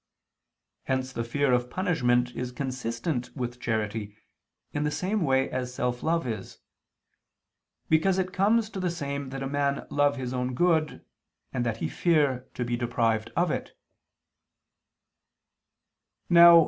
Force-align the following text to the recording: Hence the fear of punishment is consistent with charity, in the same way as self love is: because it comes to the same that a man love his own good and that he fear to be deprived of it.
Hence 0.85 1.13
the 1.13 1.23
fear 1.23 1.53
of 1.53 1.69
punishment 1.69 2.31
is 2.31 2.51
consistent 2.51 3.29
with 3.35 3.59
charity, 3.61 4.17
in 4.73 4.83
the 4.83 4.89
same 4.89 5.21
way 5.23 5.47
as 5.51 5.75
self 5.75 6.01
love 6.01 6.25
is: 6.25 6.57
because 7.87 8.17
it 8.17 8.33
comes 8.33 8.71
to 8.71 8.79
the 8.79 8.89
same 8.89 9.29
that 9.29 9.43
a 9.43 9.47
man 9.47 9.85
love 9.91 10.15
his 10.15 10.33
own 10.33 10.55
good 10.55 11.05
and 11.53 11.63
that 11.67 11.77
he 11.77 11.87
fear 11.87 12.47
to 12.55 12.65
be 12.65 12.75
deprived 12.75 13.31
of 13.35 13.51
it. 13.51 13.77